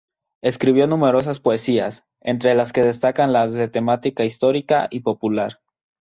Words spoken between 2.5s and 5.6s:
las que destacan las de temática histórica y popular.